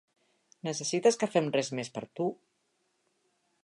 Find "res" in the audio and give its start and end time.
1.59-1.71